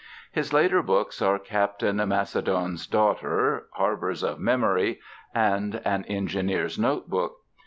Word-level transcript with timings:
His 0.31 0.51
later 0.51 0.81
books 0.81 1.21
are 1.21 1.37
Captain 1.37 1.97
Macedoine's 1.97 2.87
Daughter, 2.87 3.67
Harbours 3.73 4.23
of 4.23 4.39
Memory, 4.39 4.99
and 5.35 5.79
An 5.85 6.05
Engineer's 6.05 6.79
Notebook. 6.79 7.33